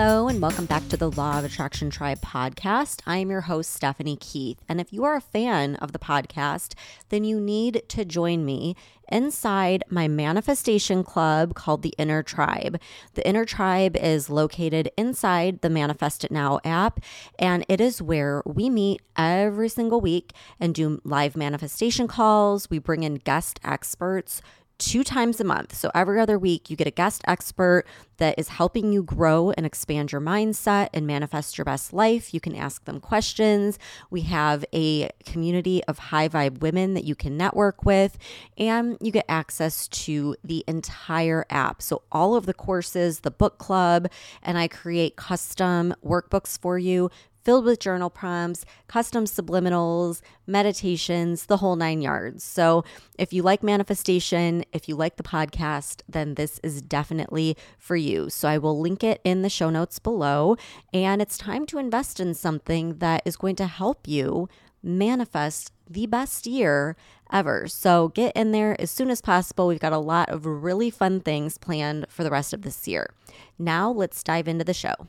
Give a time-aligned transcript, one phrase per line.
[0.00, 3.00] Hello, and welcome back to the Law of Attraction Tribe podcast.
[3.04, 4.60] I am your host, Stephanie Keith.
[4.68, 6.74] And if you are a fan of the podcast,
[7.08, 8.76] then you need to join me
[9.10, 12.80] inside my manifestation club called the Inner Tribe.
[13.14, 17.00] The Inner Tribe is located inside the Manifest It Now app,
[17.36, 22.70] and it is where we meet every single week and do live manifestation calls.
[22.70, 24.42] We bring in guest experts
[24.78, 25.74] two times a month.
[25.74, 27.84] So every other week, you get a guest expert
[28.18, 32.32] that is helping you grow and expand your mindset and manifest your best life.
[32.32, 33.78] You can ask them questions.
[34.10, 38.18] We have a community of high vibe women that you can network with,
[38.56, 41.82] and you get access to the entire app.
[41.82, 44.08] So all of the courses, the book club,
[44.42, 47.10] and I create custom workbooks for you
[47.48, 52.44] filled with journal prompts, custom subliminals, meditations, the whole nine yards.
[52.44, 52.84] So,
[53.18, 58.28] if you like manifestation, if you like the podcast, then this is definitely for you.
[58.28, 60.58] So, I will link it in the show notes below.
[60.92, 64.50] And it's time to invest in something that is going to help you
[64.82, 66.96] manifest the best year
[67.32, 67.66] ever.
[67.66, 69.66] So get in there as soon as possible.
[69.68, 73.10] We've got a lot of really fun things planned for the rest of this year.
[73.58, 75.08] Now, let's dive into the show.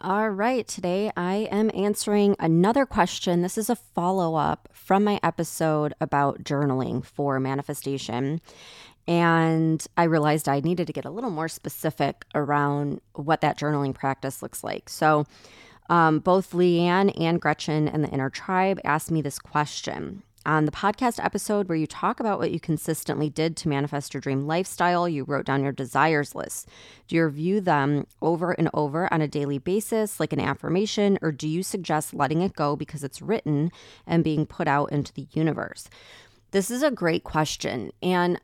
[0.00, 3.42] All right, today I am answering another question.
[3.42, 8.40] This is a follow up from my episode about journaling for manifestation.
[9.08, 13.92] And I realized I needed to get a little more specific around what that journaling
[13.92, 14.88] practice looks like.
[14.88, 15.26] So,
[15.90, 20.72] um, both Leanne and Gretchen and the Inner Tribe asked me this question on the
[20.72, 25.06] podcast episode where you talk about what you consistently did to manifest your dream lifestyle.
[25.06, 26.66] You wrote down your desires list.
[27.06, 31.32] Do you review them over and over on a daily basis, like an affirmation, or
[31.32, 33.70] do you suggest letting it go because it's written
[34.06, 35.90] and being put out into the universe?
[36.52, 37.90] This is a great question.
[38.02, 38.40] And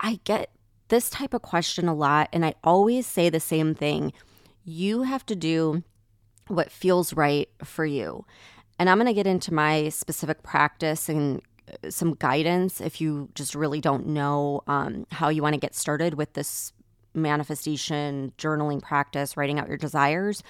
[0.00, 0.50] I get
[0.88, 2.28] this type of question a lot.
[2.32, 4.12] And I always say the same thing
[4.64, 5.84] you have to do
[6.48, 8.24] what feels right for you.
[8.78, 13.28] And I'm going to get into my specific practice and uh, some guidance if you
[13.34, 16.72] just really don't know um, how you want to get started with this
[17.14, 20.42] manifestation, journaling practice, writing out your desires.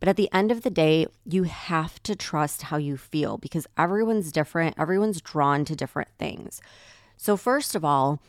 [0.00, 3.66] But at the end of the day, you have to trust how you feel because
[3.76, 6.60] everyone's different, everyone's drawn to different things.
[7.16, 8.20] So, first of all,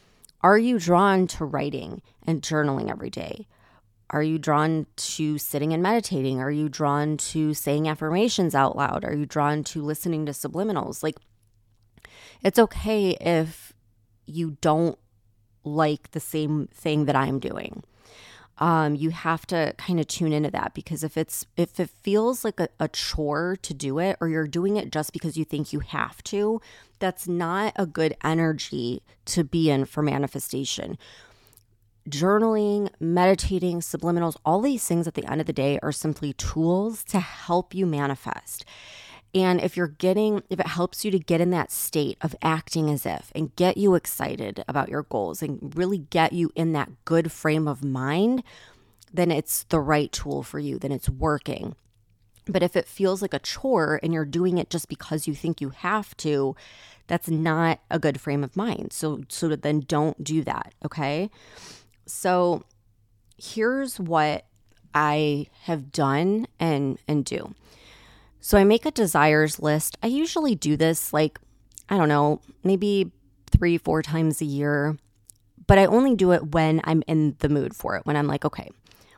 [0.42, 3.46] are you drawn to writing and journaling every day?
[4.12, 6.40] Are you drawn to sitting and meditating?
[6.40, 9.06] Are you drawn to saying affirmations out loud?
[9.06, 11.04] Are you drawn to listening to subliminals?
[11.04, 11.18] Like,
[12.42, 13.74] it's okay if
[14.26, 14.98] you don't
[15.64, 17.84] like the same thing that I'm doing.
[18.58, 22.44] Um, you have to kind of tune into that because if it's if it feels
[22.44, 25.72] like a, a chore to do it or you're doing it just because you think
[25.72, 26.60] you have to,
[27.00, 30.98] that's not a good energy to be in for manifestation
[32.10, 37.04] journaling, meditating, subliminals, all these things at the end of the day are simply tools
[37.06, 38.66] to help you manifest.
[39.34, 42.90] And if you're getting, if it helps you to get in that state of acting
[42.90, 46.90] as if and get you excited about your goals and really get you in that
[47.06, 48.44] good frame of mind,
[49.14, 51.76] then it's the right tool for you, then it's working.
[52.46, 55.62] But if it feels like a chore and you're doing it just because you think
[55.62, 56.56] you have to,
[57.06, 58.94] that's not a good frame of mind.
[58.94, 61.30] So so then don't do that, okay?
[62.10, 62.64] So
[63.38, 64.46] here's what
[64.94, 67.54] I have done and and do.
[68.40, 69.98] So I make a desires list.
[70.02, 71.40] I usually do this like
[71.90, 73.12] I don't know, maybe
[73.52, 74.98] 3 4 times a year,
[75.68, 78.06] but I only do it when I'm in the mood for it.
[78.06, 78.70] When I'm like, okay,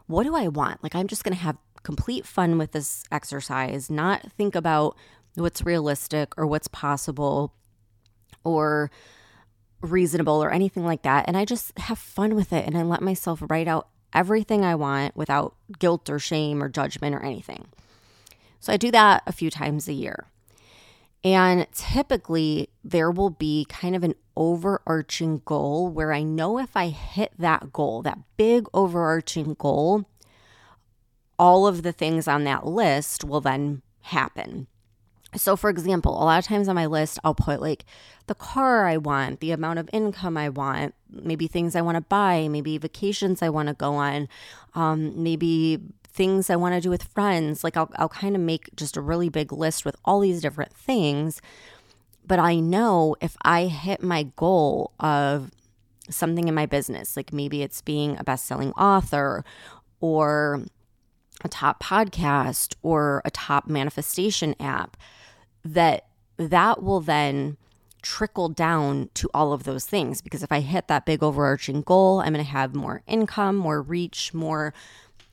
[0.08, 0.84] what do I want?
[0.84, 4.96] Like I'm just going to have complete fun with this exercise, not think about
[5.36, 7.54] what's realistic or what's possible
[8.44, 8.92] or
[9.82, 11.26] reasonable or anything like that.
[11.28, 14.76] And I just have fun with it and I let myself write out everything I
[14.76, 17.68] want without guilt or shame or judgment or anything.
[18.60, 20.26] So I do that a few times a year.
[21.24, 26.88] And typically, there will be kind of an overarching goal where I know if I
[26.90, 30.06] hit that goal, that big overarching goal,
[31.38, 34.68] all of the things on that list will then happen.
[35.36, 37.86] So, for example, a lot of times on my list, I'll put like
[38.28, 42.02] the car I want, the amount of income I want, maybe things I want to
[42.02, 44.28] buy, maybe vacations I want to go on,
[44.76, 47.64] um, maybe things I want to do with friends.
[47.64, 50.74] Like, I'll, I'll kind of make just a really big list with all these different
[50.74, 51.42] things.
[52.28, 55.50] But I know if I hit my goal of
[56.10, 59.46] something in my business, like maybe it's being a best selling author
[60.02, 60.66] or
[61.44, 64.98] a top podcast or a top manifestation app
[65.64, 67.58] that that will then
[68.02, 72.20] trickle down to all of those things because if I hit that big overarching goal,
[72.20, 74.74] I'm going to have more income, more reach, more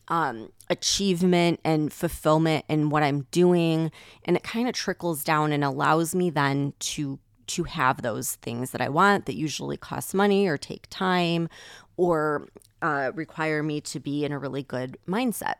[0.08, 3.90] um, achievement and fulfillment in what I'm doing,
[4.24, 8.72] and it kind of trickles down and allows me then to to have those things
[8.72, 11.48] that I want that usually cost money or take time
[11.96, 12.46] or
[12.82, 15.54] uh, require me to be in a really good mindset.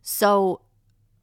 [0.00, 0.60] So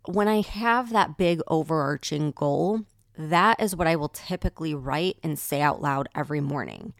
[0.06, 2.81] when I have that big overarching goal,
[3.18, 6.94] that is what I will typically write and say out loud every morning.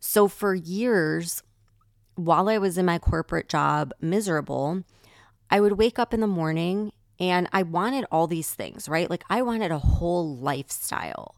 [0.00, 1.42] So for years,
[2.16, 4.82] while I was in my corporate job miserable,
[5.50, 9.08] I would wake up in the morning and I wanted all these things, right?
[9.08, 11.36] Like I wanted a whole lifestyle.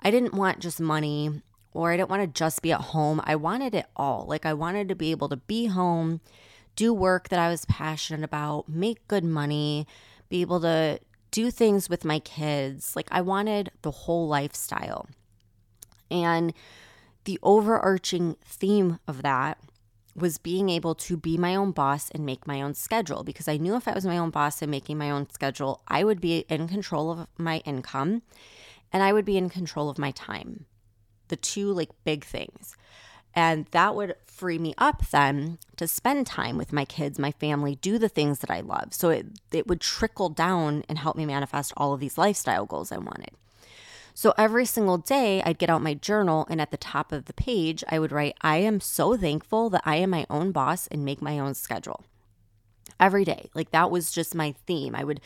[0.00, 1.42] I didn't want just money
[1.72, 3.20] or I didn't want to just be at home.
[3.24, 4.26] I wanted it all.
[4.28, 6.20] Like I wanted to be able to be home,
[6.74, 9.86] do work that I was passionate about, make good money,
[10.32, 10.98] be able to
[11.30, 12.96] do things with my kids.
[12.96, 15.06] Like I wanted the whole lifestyle.
[16.10, 16.54] And
[17.24, 19.58] the overarching theme of that
[20.16, 23.58] was being able to be my own boss and make my own schedule because I
[23.58, 26.46] knew if I was my own boss and making my own schedule, I would be
[26.48, 28.22] in control of my income
[28.90, 30.64] and I would be in control of my time.
[31.28, 32.74] The two like big things.
[33.34, 37.76] And that would free me up then to spend time with my kids, my family,
[37.76, 38.92] do the things that I love.
[38.92, 42.92] So it, it would trickle down and help me manifest all of these lifestyle goals
[42.92, 43.30] I wanted.
[44.14, 47.32] So every single day, I'd get out my journal, and at the top of the
[47.32, 51.04] page, I would write, I am so thankful that I am my own boss and
[51.04, 52.04] make my own schedule.
[53.00, 53.48] Every day.
[53.54, 54.94] Like that was just my theme.
[54.94, 55.20] I would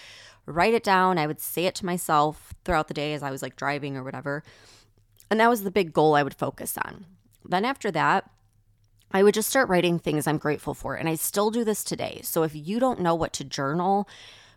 [0.46, 3.42] write it down, I would say it to myself throughout the day as I was
[3.42, 4.44] like driving or whatever.
[5.30, 7.06] And that was the big goal I would focus on.
[7.48, 8.30] Then after that,
[9.12, 10.94] I would just start writing things I'm grateful for.
[10.94, 12.20] And I still do this today.
[12.22, 14.08] So if you don't know what to journal,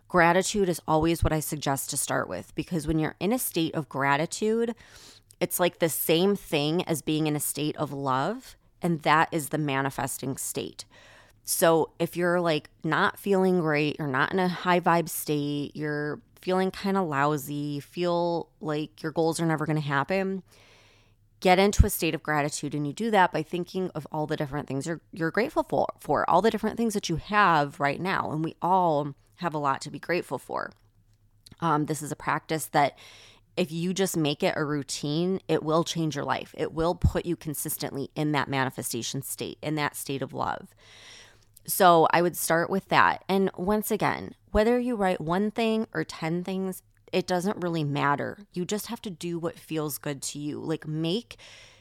[0.08, 3.74] gratitude is always what I suggest to start with because when you're in a state
[3.74, 4.74] of gratitude,
[5.40, 8.56] it's like the same thing as being in a state of love.
[8.82, 10.84] And that is the manifesting state.
[11.44, 16.20] So if you're like not feeling great, you're not in a high vibe state, you're
[16.40, 20.42] feeling kind of lousy, feel like your goals are never going to happen,
[21.40, 24.36] get into a state of gratitude and you do that by thinking of all the
[24.36, 28.00] different things you're you're grateful for for all the different things that you have right
[28.00, 28.30] now.
[28.30, 30.70] And we all have a lot to be grateful for.
[31.60, 32.96] Um, this is a practice that
[33.56, 36.54] if you just make it a routine it will change your life.
[36.56, 40.68] It will put you consistently in that manifestation state in that state of love.
[41.66, 43.24] So i would start with that.
[43.28, 48.38] And once again whether you write one thing or 10 things it doesn't really matter.
[48.52, 50.60] You just have to do what feels good to you.
[50.60, 51.36] Like make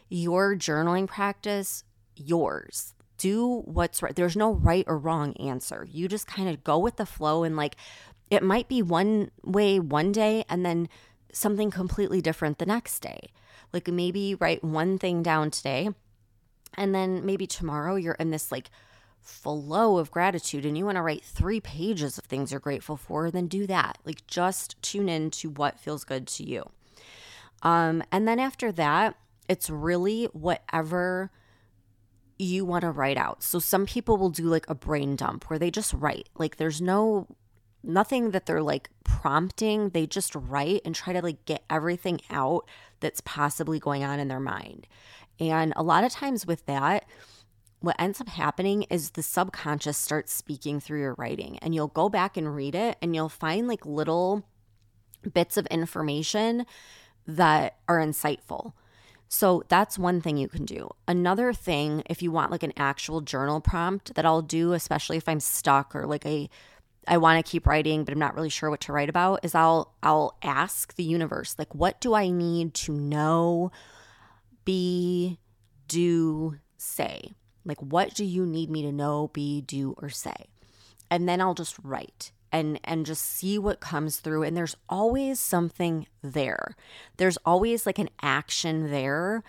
[0.10, 1.84] your journaling practice
[2.16, 2.94] yours.
[3.18, 4.16] Do what's right.
[4.16, 5.88] There's no right or wrong answer.
[5.90, 7.76] You just kind of go with the flow and like
[8.30, 10.88] it might be one way one day and then
[11.32, 13.30] something completely different the next day.
[13.74, 15.90] Like maybe write one thing down today
[16.76, 18.70] and then maybe tomorrow you're in this like
[19.22, 23.30] flow of gratitude and you want to write three pages of things you're grateful for,
[23.32, 23.98] then do that.
[24.06, 26.70] Like just tune in to what feels good to you.
[27.62, 29.16] Um, and then after that,
[29.48, 31.32] it's really whatever
[32.38, 33.44] you want to write out.
[33.44, 36.30] So some people will do like a brain dump where they just write.
[36.36, 37.28] Like there's no
[37.84, 42.68] nothing that they're like prompting, they just write and try to like get everything out
[43.00, 44.88] that's possibly going on in their mind.
[45.40, 47.06] And a lot of times with that,
[47.82, 52.10] what ends up happening is the subconscious starts speaking through your writing and you'll go
[52.10, 54.46] back and read it and you'll find like little
[55.34, 56.66] bits of information
[57.26, 58.74] that are insightful.
[59.28, 60.90] So that's one thing you can do.
[61.08, 65.30] Another thing, if you want like an actual journal prompt that I'll do, especially if
[65.30, 66.50] I'm stuck or like I
[67.08, 69.56] I want to keep writing, but I'm not really sure what to write about, is
[69.56, 73.72] I'll I'll ask the universe, like, what do I need to know,
[74.66, 75.40] be,
[75.88, 77.34] do, say?
[77.66, 80.48] Like, what do you need me to know, be, do, or say?
[81.12, 84.44] And then I'll just write and and just see what comes through.
[84.44, 86.76] And there's always something there.
[87.18, 89.44] There's always like an action there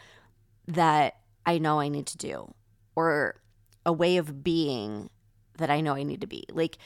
[0.66, 2.52] that i know i need to do
[2.94, 3.40] or
[3.84, 5.10] a way of being
[5.58, 6.44] that i know i need to be.
[6.50, 6.78] Like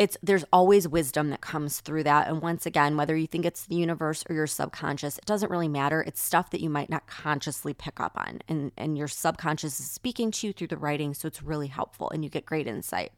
[0.00, 2.26] it's there's always wisdom that comes through that.
[2.26, 5.68] And once again whether you think it's the universe or your subconscious it doesn't really
[5.68, 6.00] matter.
[6.00, 8.40] It's stuff that you might not consciously pick up on.
[8.48, 12.08] And and your subconscious is speaking to you through the writing so it's really helpful
[12.08, 13.12] and you get great insight.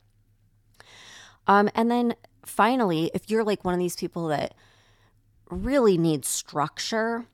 [1.47, 4.53] Um and then finally if you're like one of these people that
[5.51, 7.27] really needs structure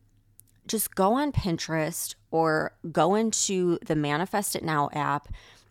[0.67, 5.29] just go on Pinterest or go into the Manifest It Now app.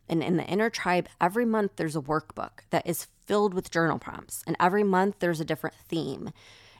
[0.09, 3.99] And in the inner tribe, every month there's a workbook that is filled with journal
[3.99, 4.43] prompts.
[4.47, 6.31] And every month there's a different theme.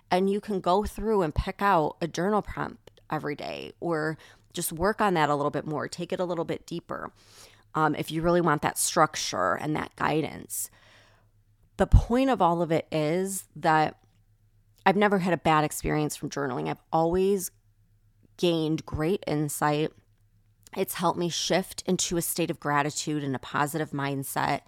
[0.09, 4.17] And you can go through and pick out a journal prompt every day or
[4.53, 7.11] just work on that a little bit more, take it a little bit deeper
[7.75, 10.71] um, if you really want that structure and that guidance.
[11.75, 13.99] The point of all of it is that
[14.85, 16.69] I've never had a bad experience from journaling.
[16.69, 17.51] I've always
[18.37, 19.91] gained great insight
[20.77, 24.61] it's helped me shift into a state of gratitude and a positive mindset.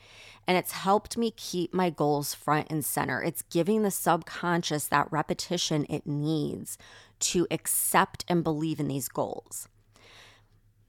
[0.47, 3.21] And it's helped me keep my goals front and center.
[3.21, 6.79] It's giving the subconscious that repetition it needs
[7.19, 9.67] to accept and believe in these goals.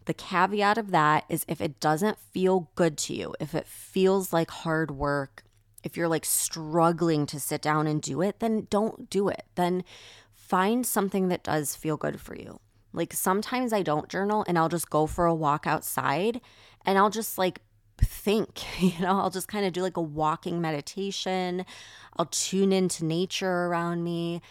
[0.06, 4.32] The caveat of that is if it doesn't feel good to you, if it feels
[4.32, 5.44] like hard work,
[5.84, 9.44] if you're like struggling to sit down and do it, then don't do it.
[9.54, 9.84] Then
[10.32, 12.58] find something that does feel good for you.
[12.92, 16.40] Like sometimes I don't journal and I'll just go for a walk outside
[16.84, 17.60] and I'll just like
[17.98, 21.64] think, you know, I'll just kind of do like a walking meditation.
[22.16, 24.42] I'll tune into nature around me.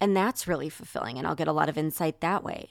[0.00, 2.70] And that's really fulfilling and I'll get a lot of insight that way.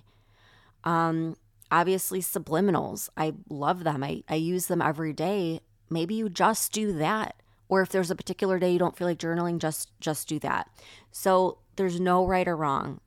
[0.84, 1.36] Um,
[1.72, 3.10] obviously subliminals.
[3.16, 4.04] I love them.
[4.04, 5.62] I, I use them every day.
[5.90, 7.36] Maybe you just do that.
[7.68, 10.70] Or if there's a particular day you don't feel like journaling, just just do that.
[11.12, 13.00] So there's no right or wrong.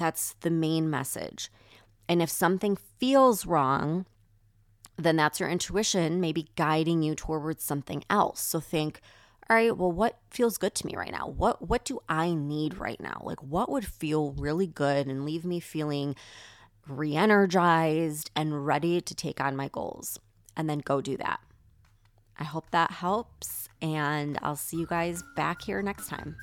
[0.00, 1.52] That's the main message.
[2.08, 4.06] And if something feels wrong,
[4.96, 8.40] then that's your intuition maybe guiding you towards something else.
[8.40, 9.02] So think,
[9.48, 11.28] all right, well what feels good to me right now?
[11.28, 13.20] What what do I need right now?
[13.22, 16.16] Like what would feel really good and leave me feeling
[16.88, 20.18] re-energized and ready to take on my goals?
[20.56, 21.40] And then go do that.
[22.38, 26.36] I hope that helps and I'll see you guys back here next time.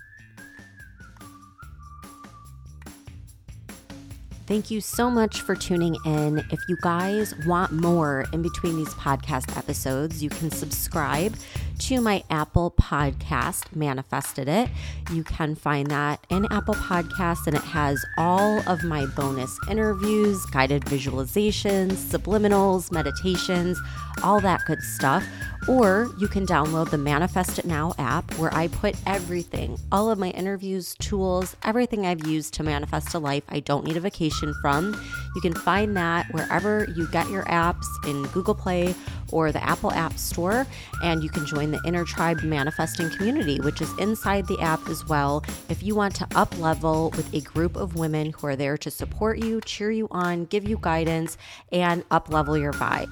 [4.47, 6.37] Thank you so much for tuning in.
[6.51, 11.35] If you guys want more in between these podcast episodes, you can subscribe
[11.79, 14.69] to my Apple podcast, Manifested It.
[15.11, 20.45] You can find that in Apple Podcasts, and it has all of my bonus interviews,
[20.47, 23.79] guided visualizations, subliminals, meditations,
[24.23, 25.25] all that good stuff.
[25.67, 30.17] Or you can download the Manifest It Now app where I put everything, all of
[30.17, 34.53] my interviews, tools, everything I've used to manifest a life I don't need a vacation
[34.61, 34.99] from.
[35.37, 38.95] You can find that wherever you get your apps in Google Play
[39.31, 40.65] or the Apple App Store.
[41.03, 45.05] And you can join the Inner Tribe Manifesting Community, which is inside the app as
[45.05, 45.45] well.
[45.69, 48.89] If you want to up level with a group of women who are there to
[48.89, 51.37] support you, cheer you on, give you guidance,
[51.71, 53.11] and up level your vibe.